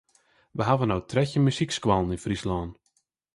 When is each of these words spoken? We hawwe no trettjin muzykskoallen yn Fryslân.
We 0.57 0.63
hawwe 0.67 0.85
no 0.87 0.97
trettjin 1.09 1.45
muzykskoallen 1.45 2.13
yn 2.15 2.23
Fryslân. 2.23 2.69